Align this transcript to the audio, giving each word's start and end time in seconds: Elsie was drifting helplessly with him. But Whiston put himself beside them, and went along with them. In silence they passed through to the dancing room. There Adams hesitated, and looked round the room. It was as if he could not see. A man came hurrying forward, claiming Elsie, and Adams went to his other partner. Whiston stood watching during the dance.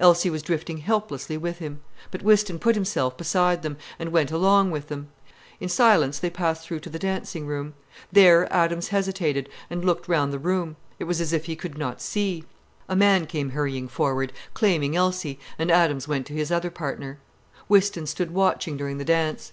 Elsie 0.00 0.30
was 0.30 0.42
drifting 0.42 0.78
helplessly 0.78 1.36
with 1.36 1.60
him. 1.60 1.78
But 2.10 2.22
Whiston 2.24 2.58
put 2.58 2.74
himself 2.74 3.16
beside 3.16 3.62
them, 3.62 3.76
and 4.00 4.10
went 4.10 4.32
along 4.32 4.72
with 4.72 4.88
them. 4.88 5.10
In 5.60 5.68
silence 5.68 6.18
they 6.18 6.28
passed 6.28 6.64
through 6.66 6.80
to 6.80 6.90
the 6.90 6.98
dancing 6.98 7.46
room. 7.46 7.74
There 8.10 8.52
Adams 8.52 8.88
hesitated, 8.88 9.48
and 9.70 9.84
looked 9.84 10.08
round 10.08 10.32
the 10.32 10.40
room. 10.40 10.74
It 10.98 11.04
was 11.04 11.20
as 11.20 11.32
if 11.32 11.44
he 11.44 11.54
could 11.54 11.78
not 11.78 12.00
see. 12.02 12.42
A 12.88 12.96
man 12.96 13.26
came 13.26 13.50
hurrying 13.50 13.86
forward, 13.86 14.32
claiming 14.54 14.96
Elsie, 14.96 15.38
and 15.56 15.70
Adams 15.70 16.08
went 16.08 16.26
to 16.26 16.32
his 16.32 16.50
other 16.50 16.70
partner. 16.70 17.18
Whiston 17.68 18.06
stood 18.08 18.32
watching 18.32 18.76
during 18.76 18.98
the 18.98 19.04
dance. 19.04 19.48